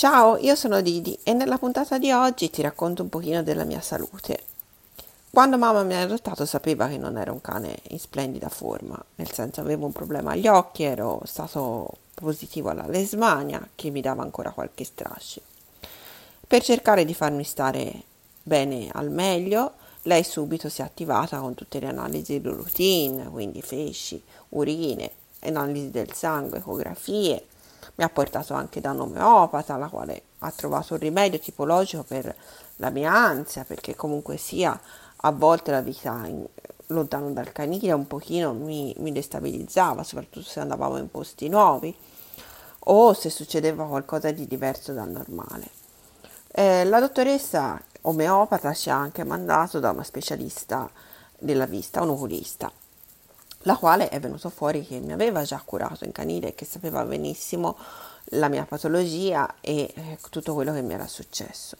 Ciao, 0.00 0.38
io 0.38 0.54
sono 0.54 0.80
Didi 0.80 1.18
e 1.24 1.34
nella 1.34 1.58
puntata 1.58 1.98
di 1.98 2.10
oggi 2.10 2.48
ti 2.48 2.62
racconto 2.62 3.02
un 3.02 3.10
pochino 3.10 3.42
della 3.42 3.64
mia 3.64 3.82
salute. 3.82 4.44
Quando 5.28 5.58
mamma 5.58 5.82
mi 5.82 5.92
ha 5.92 6.00
adottato 6.00 6.46
sapeva 6.46 6.88
che 6.88 6.96
non 6.96 7.18
ero 7.18 7.34
un 7.34 7.42
cane 7.42 7.76
in 7.88 7.98
splendida 7.98 8.48
forma, 8.48 8.98
nel 9.16 9.30
senso 9.30 9.60
avevo 9.60 9.84
un 9.84 9.92
problema 9.92 10.30
agli 10.30 10.48
occhi, 10.48 10.84
ero 10.84 11.20
stato 11.26 11.86
positivo 12.14 12.70
alla 12.70 12.86
lesmania 12.86 13.68
che 13.74 13.90
mi 13.90 14.00
dava 14.00 14.22
ancora 14.22 14.52
qualche 14.52 14.84
strascio. 14.84 15.42
Per 16.46 16.62
cercare 16.62 17.04
di 17.04 17.12
farmi 17.12 17.44
stare 17.44 18.02
bene 18.42 18.88
al 18.90 19.10
meglio, 19.10 19.74
lei 20.04 20.24
subito 20.24 20.70
si 20.70 20.80
è 20.80 20.84
attivata 20.84 21.40
con 21.40 21.52
tutte 21.52 21.78
le 21.78 21.88
analisi 21.88 22.40
di 22.40 22.48
routine, 22.48 23.28
quindi 23.28 23.60
fesci, 23.60 24.22
urine, 24.48 25.10
analisi 25.40 25.90
del 25.90 26.14
sangue, 26.14 26.56
ecografie, 26.56 27.44
mi 27.96 28.04
ha 28.04 28.08
portato 28.08 28.54
anche 28.54 28.80
da 28.80 28.90
un 28.90 29.00
omeopata, 29.00 29.76
la 29.76 29.88
quale 29.88 30.22
ha 30.38 30.50
trovato 30.50 30.94
un 30.94 31.00
rimedio 31.00 31.38
tipologico 31.38 32.02
per 32.02 32.34
la 32.76 32.90
mia 32.90 33.12
ansia, 33.12 33.64
perché 33.64 33.94
comunque 33.94 34.36
sia 34.36 34.78
a 35.22 35.32
volte 35.32 35.70
la 35.70 35.82
vita 35.82 36.26
in, 36.26 36.46
lontano 36.86 37.30
dal 37.30 37.52
canile 37.52 37.92
un 37.92 38.06
pochino 38.06 38.52
mi, 38.52 38.94
mi 38.98 39.12
destabilizzava, 39.12 40.02
soprattutto 40.02 40.46
se 40.46 40.60
andavamo 40.60 40.98
in 40.98 41.10
posti 41.10 41.48
nuovi 41.48 41.94
o 42.84 43.12
se 43.12 43.30
succedeva 43.30 43.86
qualcosa 43.86 44.30
di 44.30 44.46
diverso 44.46 44.92
dal 44.92 45.10
normale. 45.10 45.68
Eh, 46.52 46.84
la 46.84 47.00
dottoressa 47.00 47.80
omeopata 48.02 48.72
ci 48.72 48.90
ha 48.90 48.96
anche 48.96 49.24
mandato 49.24 49.78
da 49.78 49.90
una 49.90 50.02
specialista 50.02 50.90
della 51.38 51.66
vista, 51.66 52.02
un 52.02 52.10
oculista 52.10 52.70
la 53.64 53.76
quale 53.76 54.08
è 54.08 54.18
venuto 54.20 54.48
fuori 54.48 54.86
che 54.86 55.00
mi 55.00 55.12
aveva 55.12 55.42
già 55.42 55.60
curato 55.64 56.04
in 56.04 56.12
canile 56.12 56.54
che 56.54 56.64
sapeva 56.64 57.04
benissimo 57.04 57.76
la 58.34 58.48
mia 58.48 58.64
patologia 58.64 59.56
e 59.60 59.92
eh, 59.94 60.18
tutto 60.30 60.54
quello 60.54 60.72
che 60.72 60.82
mi 60.82 60.94
era 60.94 61.06
successo. 61.06 61.76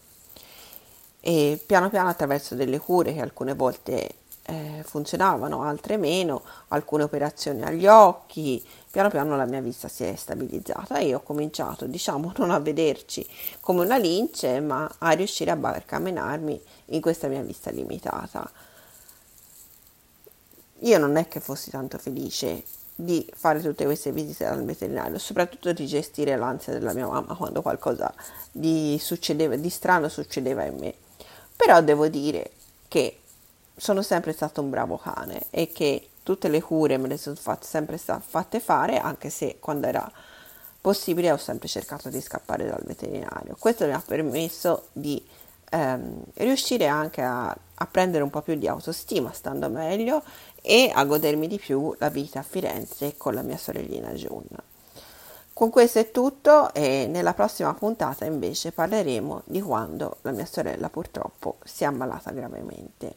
E 1.20 1.62
piano 1.64 1.90
piano 1.90 2.08
attraverso 2.08 2.54
delle 2.54 2.78
cure 2.78 3.12
che 3.12 3.20
alcune 3.20 3.54
volte 3.54 4.14
eh, 4.42 4.82
funzionavano, 4.84 5.62
altre 5.62 5.96
meno, 5.96 6.42
alcune 6.68 7.04
operazioni 7.04 7.62
agli 7.62 7.86
occhi, 7.86 8.62
piano 8.90 9.08
piano 9.08 9.36
la 9.36 9.44
mia 9.46 9.60
vista 9.60 9.88
si 9.88 10.04
è 10.04 10.14
stabilizzata 10.16 10.98
e 10.98 11.14
ho 11.14 11.20
cominciato, 11.20 11.86
diciamo, 11.86 12.32
non 12.38 12.50
a 12.50 12.58
vederci 12.58 13.26
come 13.60 13.84
una 13.84 13.96
lince, 13.96 14.60
ma 14.60 14.90
a 14.98 15.10
riuscire 15.12 15.50
a 15.50 15.56
barcamenarmi 15.56 16.60
in 16.86 17.00
questa 17.00 17.28
mia 17.28 17.42
vista 17.42 17.70
limitata 17.70 18.50
io 20.80 20.98
non 20.98 21.16
è 21.16 21.28
che 21.28 21.40
fossi 21.40 21.70
tanto 21.70 21.98
felice 21.98 22.64
di 22.94 23.26
fare 23.34 23.60
tutte 23.60 23.84
queste 23.84 24.12
visite 24.12 24.44
dal 24.44 24.64
veterinario, 24.64 25.18
soprattutto 25.18 25.72
di 25.72 25.86
gestire 25.86 26.36
l'ansia 26.36 26.72
della 26.72 26.92
mia 26.92 27.06
mamma 27.06 27.34
quando 27.34 27.62
qualcosa 27.62 28.12
di, 28.52 28.98
succedeva, 29.00 29.56
di 29.56 29.70
strano 29.70 30.08
succedeva 30.08 30.64
in 30.64 30.76
me. 30.76 30.94
Però 31.56 31.80
devo 31.82 32.08
dire 32.08 32.50
che 32.88 33.20
sono 33.76 34.02
sempre 34.02 34.32
stato 34.32 34.60
un 34.60 34.70
bravo 34.70 34.98
cane 34.98 35.46
e 35.50 35.72
che 35.72 36.08
tutte 36.22 36.48
le 36.48 36.60
cure 36.60 36.98
me 36.98 37.08
le 37.08 37.16
sono 37.16 37.36
fatte, 37.36 37.66
sempre 37.66 37.98
fatte 37.98 38.60
fare, 38.60 38.98
anche 38.98 39.30
se 39.30 39.56
quando 39.58 39.86
era 39.86 40.10
possibile 40.80 41.30
ho 41.30 41.36
sempre 41.36 41.68
cercato 41.68 42.08
di 42.08 42.20
scappare 42.20 42.66
dal 42.66 42.82
veterinario. 42.84 43.56
Questo 43.58 43.86
mi 43.86 43.92
ha 43.92 44.02
permesso 44.04 44.88
di 44.92 45.22
ehm, 45.70 46.22
riuscire 46.34 46.86
anche 46.86 47.22
a, 47.22 47.48
a 47.48 47.86
prendere 47.86 48.22
un 48.22 48.30
po' 48.30 48.42
più 48.42 48.54
di 48.56 48.68
autostima, 48.68 49.32
stando 49.32 49.70
meglio 49.70 50.22
e 50.60 50.90
a 50.94 51.04
godermi 51.04 51.48
di 51.48 51.58
più 51.58 51.94
la 51.98 52.10
vita 52.10 52.40
a 52.40 52.44
Firenze 52.44 53.16
con 53.16 53.34
la 53.34 53.42
mia 53.42 53.56
sorellina 53.56 54.12
Giunna. 54.12 54.62
Con 55.52 55.70
questo 55.70 55.98
è 55.98 56.10
tutto 56.10 56.72
e 56.72 57.06
nella 57.06 57.34
prossima 57.34 57.74
puntata 57.74 58.24
invece 58.24 58.72
parleremo 58.72 59.42
di 59.44 59.60
quando 59.60 60.16
la 60.22 60.30
mia 60.30 60.46
sorella 60.46 60.88
purtroppo 60.88 61.56
si 61.64 61.82
è 61.84 61.86
ammalata 61.86 62.30
gravemente. 62.30 63.16